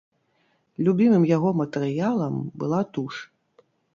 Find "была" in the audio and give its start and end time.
2.63-2.81